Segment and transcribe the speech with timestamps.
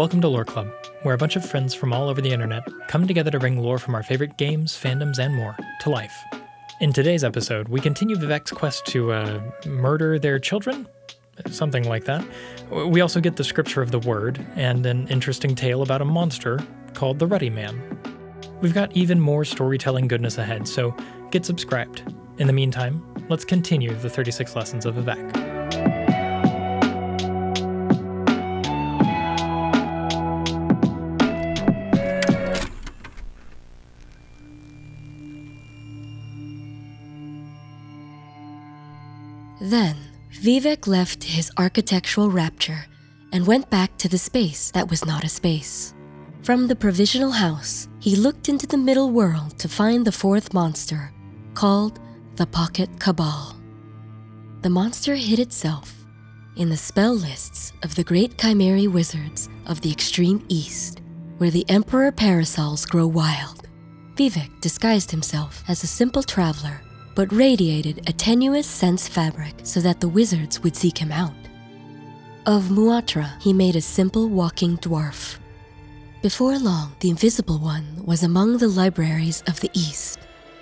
[0.00, 3.06] Welcome to Lore Club, where a bunch of friends from all over the internet come
[3.06, 6.14] together to bring lore from our favorite games, fandoms, and more to life.
[6.80, 10.88] In today's episode, we continue Vivec's quest to uh, murder their children?
[11.50, 12.24] Something like that.
[12.70, 16.58] We also get the scripture of the word and an interesting tale about a monster
[16.94, 17.78] called the Ruddy Man.
[18.62, 20.96] We've got even more storytelling goodness ahead, so
[21.30, 22.10] get subscribed.
[22.38, 25.49] In the meantime, let's continue the 36 lessons of Vivec.
[39.60, 39.96] Then,
[40.32, 42.86] Vivec left his architectural rapture
[43.32, 45.94] and went back to the space that was not a space.
[46.42, 51.12] From the provisional house, he looked into the middle world to find the fourth monster,
[51.52, 52.00] called
[52.36, 53.54] the Pocket Cabal.
[54.62, 55.94] The monster hid itself
[56.56, 61.02] in the spell lists of the great Chimeri wizards of the extreme east,
[61.36, 63.68] where the Emperor parasols grow wild.
[64.14, 66.80] Vivec disguised himself as a simple traveler
[67.20, 71.34] but radiated a tenuous sense fabric so that the wizards would seek him out.
[72.46, 75.36] Of Muatra, he made a simple walking dwarf.
[76.22, 80.18] Before long, the Invisible One was among the libraries of the East,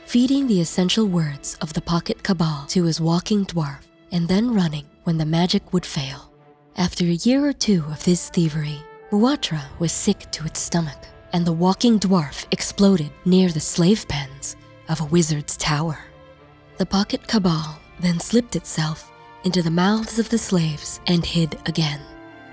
[0.07, 4.87] feeding the essential words of the Pocket Cabal to his walking dwarf, and then running
[5.05, 6.33] when the magic would fail.
[6.75, 8.81] After a year or two of this thievery,
[9.13, 14.57] Muatra was sick to its stomach, and the walking dwarf exploded near the slave pens
[14.89, 16.01] of a wizard's tower.
[16.79, 19.11] The Pocket Cabal then slipped itself
[19.43, 22.01] into the mouths of the slaves and hid again.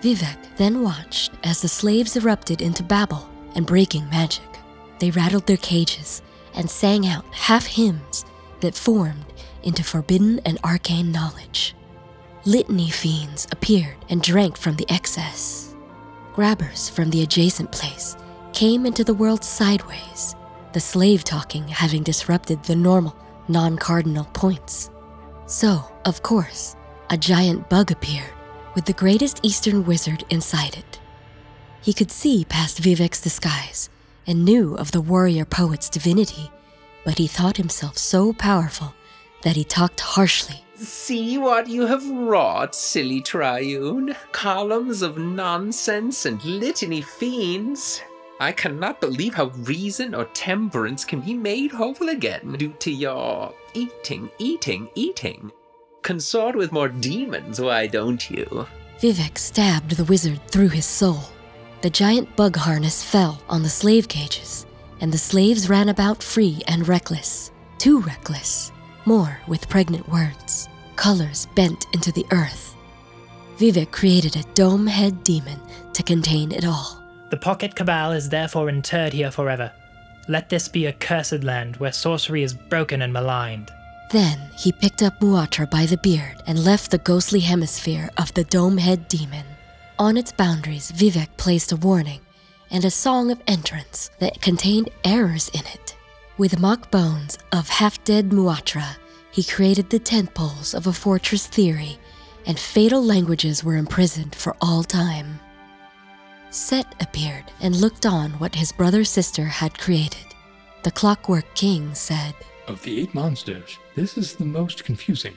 [0.01, 4.49] Vivec then watched as the slaves erupted into babble and breaking magic.
[4.97, 6.23] They rattled their cages
[6.55, 8.25] and sang out half hymns
[8.61, 9.25] that formed
[9.61, 11.75] into forbidden and arcane knowledge.
[12.45, 15.75] Litany fiends appeared and drank from the excess.
[16.33, 18.17] Grabbers from the adjacent place
[18.53, 20.35] came into the world sideways,
[20.73, 23.15] the slave talking having disrupted the normal
[23.48, 24.89] non cardinal points.
[25.45, 26.76] So, of course,
[27.10, 28.33] a giant bug appeared
[28.73, 31.00] with the greatest Eastern wizard inside it.
[31.82, 33.89] He could see past Vivec's disguise
[34.28, 36.52] and knew of the warrior poet's divinity,
[37.04, 38.94] but he thought himself so powerful
[39.44, 40.66] that he talked harshly.
[40.76, 44.16] See what you have wrought, silly Triune.
[44.32, 48.02] Columns of nonsense and litany fiends.
[48.39, 53.53] I cannot believe how reason or temperance can be made whole again due to your
[53.73, 55.51] eating, eating, eating.
[56.01, 58.67] Consort with more demons, why don't you?
[58.99, 61.21] Vivec stabbed the wizard through his soul.
[61.81, 64.65] The giant bug harness fell on the slave cages,
[64.99, 67.52] and the slaves ran about free and reckless.
[67.77, 68.71] Too reckless.
[69.05, 72.75] More with pregnant words, colors bent into the earth.
[73.57, 75.59] Vivec created a dome head demon
[75.93, 77.05] to contain it all.
[77.30, 79.71] The Pocket Cabal is therefore interred here forever.
[80.27, 83.71] Let this be a cursed land where sorcery is broken and maligned.
[84.11, 88.43] Then he picked up Muatra by the beard and left the ghostly hemisphere of the
[88.43, 89.45] dome head demon.
[89.97, 92.21] On its boundaries, Vivec placed a warning
[92.69, 95.95] and a song of entrance that contained errors in it.
[96.37, 98.97] With mock bones of half dead Muatra,
[99.31, 101.97] he created the tent poles of a fortress theory,
[102.45, 105.39] and fatal languages were imprisoned for all time.
[106.55, 110.26] Seht appeared and looked on what his brother sister had created.
[110.83, 112.33] The Clockwork King said,
[112.70, 115.36] Of the eight monsters, this is the most confusing.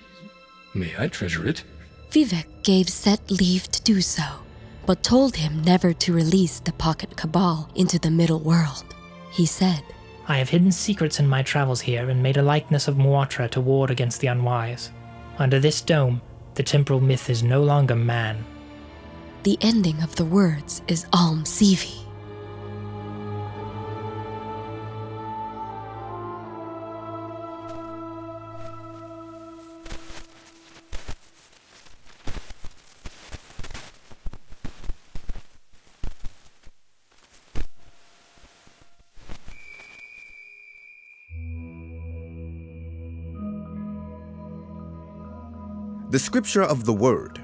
[0.74, 1.64] May I treasure it?
[2.12, 4.22] Vivec gave Seht leave to do so,
[4.86, 8.94] but told him never to release the Pocket Cabal into the middle world.
[9.32, 9.82] He said,
[10.28, 13.60] I have hidden secrets in my travels here and made a likeness of Muatra to
[13.60, 14.92] ward against the unwise.
[15.38, 16.22] Under this dome,
[16.54, 18.44] the temporal myth is no longer man.
[19.44, 22.04] The ending of the words is ALMSIVI.
[46.10, 47.40] The scripture of the word.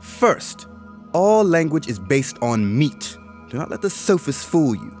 [0.00, 0.66] First,
[1.12, 3.16] all language is based on meat.
[3.48, 4.96] Do not let the sophist fool you.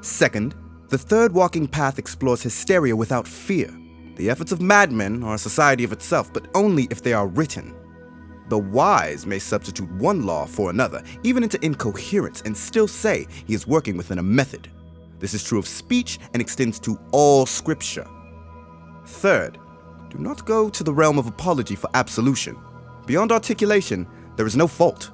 [0.00, 0.54] Second,
[0.88, 3.70] the third walking path explores hysteria without fear.
[4.16, 7.74] The efforts of madmen are a society of itself, but only if they are written.
[8.48, 13.54] The wise may substitute one law for another, even into incoherence, and still say he
[13.54, 14.68] is working within a method.
[15.18, 18.06] This is true of speech and extends to all scripture.
[19.06, 19.58] Third,
[20.10, 22.58] do not go to the realm of apology for absolution.
[23.06, 24.06] Beyond articulation,
[24.36, 25.10] there is no fault.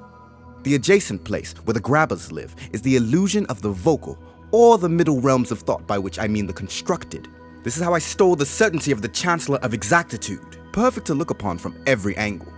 [0.64, 4.18] The adjacent place, where the grabbers live, is the illusion of the vocal,
[4.50, 7.28] or the middle realms of thought, by which I mean the constructed.
[7.62, 11.30] This is how I stole the certainty of the Chancellor of Exactitude, perfect to look
[11.30, 12.52] upon from every angle.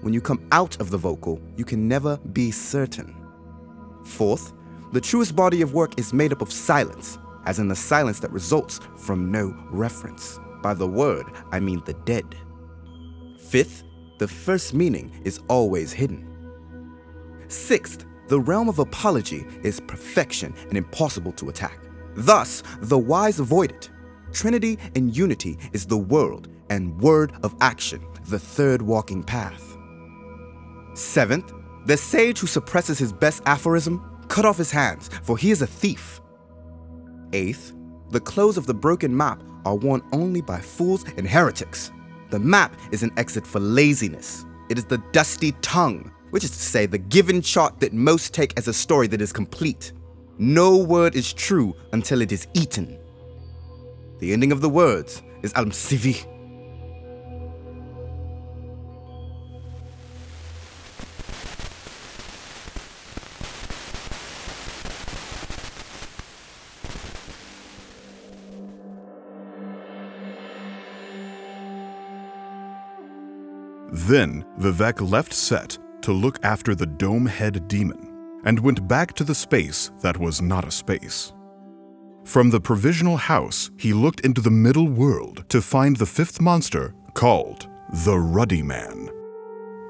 [0.00, 3.14] When you come out of the vocal, you can never be certain.
[4.04, 4.52] Fourth,
[4.92, 8.32] the truest body of work is made up of silence, as in the silence that
[8.32, 10.38] results from no reference.
[10.62, 12.34] By the word, I mean the dead.
[13.38, 13.82] Fifth,
[14.18, 16.29] the first meaning is always hidden.
[17.50, 21.80] Sixth, the realm of apology is perfection and impossible to attack.
[22.14, 23.90] Thus, the wise avoid it.
[24.32, 29.76] Trinity and unity is the world and word of action, the third walking path.
[30.94, 31.52] Seventh,
[31.86, 35.66] the sage who suppresses his best aphorism, cut off his hands, for he is a
[35.66, 36.20] thief.
[37.32, 37.74] Eighth,
[38.10, 41.90] the clothes of the broken map are worn only by fools and heretics.
[42.30, 44.44] The map is an exit for laziness.
[44.68, 48.56] It is the dusty tongue, which is to say, the given chart that most take
[48.56, 49.92] as a story that is complete.
[50.38, 52.98] No word is true until it is eaten.
[54.20, 55.66] The ending of the words is Al.
[73.92, 75.78] Then Vivec left Seht
[76.10, 80.42] to look after the dome head demon and went back to the space that was
[80.42, 81.32] not a space.
[82.24, 86.96] From the provisional house, he looked into the middle world to find the fifth monster
[87.14, 87.68] called
[88.04, 89.08] the Ruddy Man.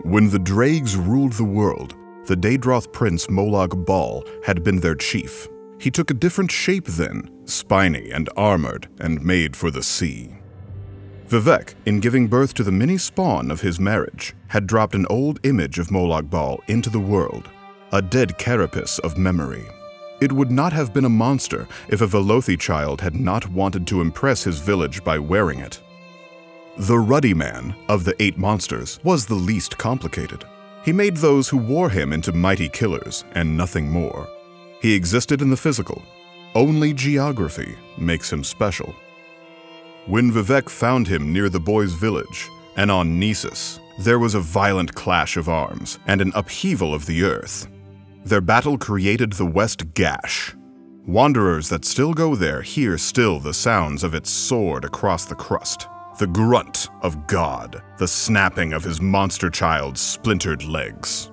[0.03, 1.97] When the Dreughs ruled the world,
[2.27, 5.49] the Daedroth prince Molag Bal had been their chief.
[5.79, 10.35] He took a different shape then, spiny and armored, and made for the sea.
[11.31, 15.39] Vivec, in giving birth to the mini spawn of his marriage, had dropped an old
[15.45, 17.49] image of Molag Bal into the world,
[17.93, 19.65] a dead carapace of memory.
[20.21, 24.01] It would not have been a monster if a Velothi child had not wanted to
[24.01, 25.81] impress his village by wearing it.
[26.79, 30.45] The Ruddy Man of the eight monsters was the least complicated.
[30.85, 34.29] He made those who wore him into mighty killers and nothing more.
[34.83, 36.03] He existed in the physical.
[36.57, 38.97] Only geography makes him special.
[40.07, 44.95] When Vivec found him near the boys' village and on Nisus, there was a violent
[44.95, 47.69] clash of arms and an upheaval of the earth.
[48.25, 50.55] Their battle created the West Gash.
[51.07, 55.87] Wanderers that still go there hear still the sounds of its sword across the crust,
[56.19, 61.31] the grunt of God, the snapping of his monster child's splintered legs.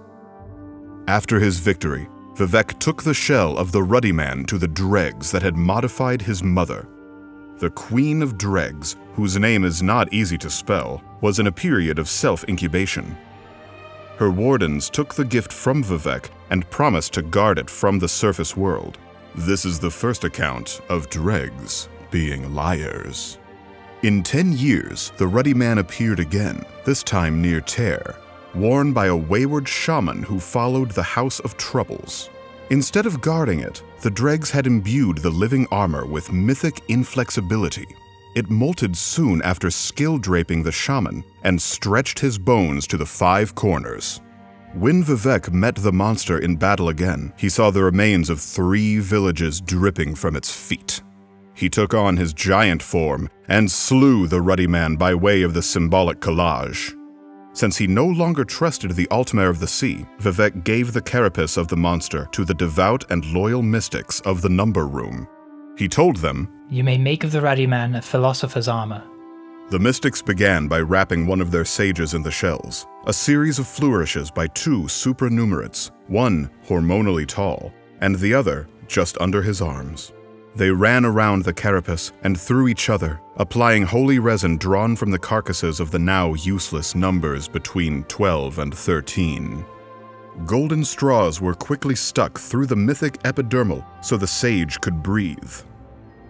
[1.08, 5.42] After his victory, Vivec took the shell of the Ruddy Man to the Dreughs that
[5.42, 6.88] had modified his mother
[7.59, 11.98] the Queen of Dreughs, whose name is not easy to spell, was in a period
[11.98, 13.18] of self incubation.
[14.18, 18.56] Her wardens took the gift from Vivec and promised to guard it from the surface
[18.56, 18.98] world.
[19.36, 23.38] This is the first account of Dreughs being liars.
[24.04, 28.15] In ten years, the Ruddy Man appeared again, this time near Ter,
[28.54, 32.30] worn by a wayward shaman who followed the House of Troubles.
[32.69, 37.88] Instead of guarding it, the Dreughs had imbued the living armor with mythic inflexibility.
[38.36, 43.56] It molted soon after skill draping the shaman and stretched his bones to the five
[43.56, 44.19] corners.
[44.74, 49.62] When Vivec met the monster in battle again, he saw the remains of three villages
[49.62, 51.02] dripping from its feet.
[51.54, 55.64] He took on his giant form and slew the ruddy man by way of the
[55.64, 56.96] symbolic collage.
[57.57, 61.68] Since he no longer trusted the Altmer of the Sea, Vivec gave the carapace of
[61.68, 65.28] the monster to the devout and loyal mystics of the Number Room.
[65.76, 69.04] He told them, You may make of the ruddy man a philosopher's armor.
[69.71, 73.68] The mystics began by wrapping one of their sages in the shells, a series of
[73.68, 80.14] flourishes by two supernumerates, one hormonally tall, and the other just under his arms.
[80.57, 85.19] They ran around the carapace and through each other, applying holy resin drawn from the
[85.19, 89.64] carcasses of the now useless numbers between 12 and 13.
[90.47, 95.54] Golden straws were quickly stuck through the mythic epidermal so the sage could breathe.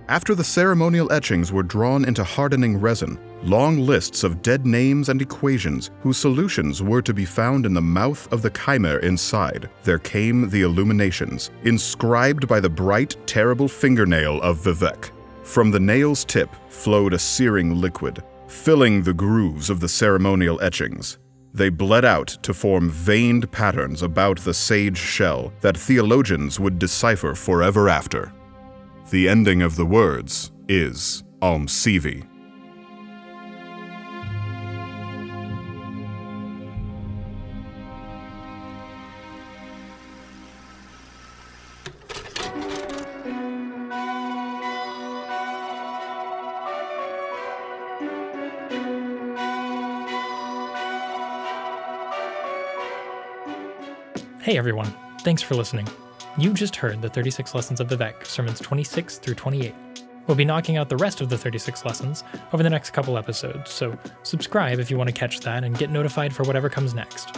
[0.09, 5.21] After the ceremonial etchings were drawn into hardening resin, long lists of dead names and
[5.21, 9.99] equations whose solutions were to be found in the mouth of the chimera inside, there
[9.99, 15.11] came the illuminations, inscribed by the bright, terrible fingernail of Vivec.
[15.43, 21.17] From the nail's tip flowed a searing liquid, filling the grooves of the ceremonial etchings.
[21.53, 27.35] They bled out to form veined patterns about the sage shell that theologians would decipher
[27.35, 28.31] forever after.
[29.09, 32.27] The ending of the words is ALMSIVI.
[54.41, 55.87] Hey everyone, thanks for listening.
[56.39, 59.73] You just heard the 36 Lessons of Vivec, sermons 26 through 28.
[60.27, 63.71] We'll be knocking out the rest of the 36 lessons over the next couple episodes,
[63.71, 67.35] so subscribe if you want to catch that and get notified for whatever comes next.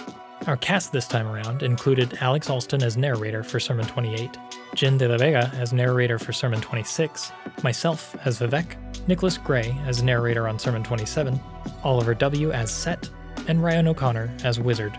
[0.47, 4.37] Our cast this time around included Alex Alston as narrator for Sermon 28,
[4.73, 7.31] Jenn de la Vega as narrator for Sermon 26,
[7.63, 8.75] myself as Vivec,
[9.07, 11.39] Nicklaus Gray as narrator on Sermon 27,
[11.85, 12.51] Oliver W.
[12.51, 13.09] as Seht,
[13.47, 14.97] and Ryan O'Connor as Wizard.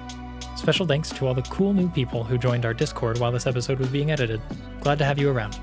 [0.61, 3.79] Special thanks to all the cool new people who joined our Discord while this episode
[3.79, 4.43] was being edited.
[4.83, 5.59] Glad to have you around.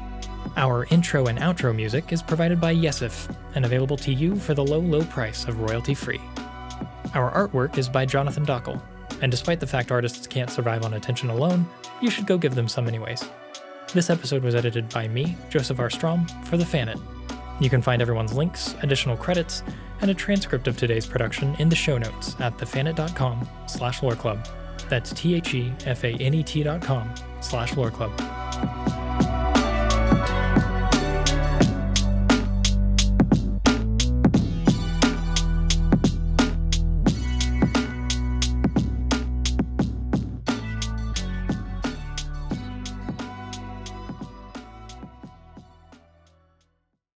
[0.56, 4.66] Our intro and outro music is provided by Yesif and available to you for the
[4.66, 6.20] low, low price of royalty free.
[7.14, 8.82] Our artwork is by Jonathan Dockal,
[9.22, 11.70] and despite the fact artists can't survive on attention alone,
[12.02, 13.24] you should go give them some anyways.
[13.94, 15.92] This episode was edited by me, Joseph R.
[15.92, 17.00] Strom, for the Fanet.
[17.62, 19.62] You can find everyone's links, additional credits,
[20.02, 24.44] and a transcript of today's production in the show notes at thefanet.com slash loreclub.
[24.90, 28.37] That's T-H-E-F-A-N-E-T dot com slash loreclub.